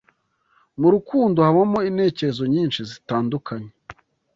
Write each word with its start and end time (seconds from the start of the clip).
Mu 0.79 0.87
rukundo 0.93 1.37
habamo 1.47 1.79
intekerezo 1.89 2.43
nyinshi 2.53 2.79
zitandukanye 2.89 3.71